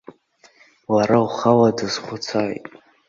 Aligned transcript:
Лара 0.93 1.19
лхала 1.25 1.69
дазхәыцааит. 1.77 2.65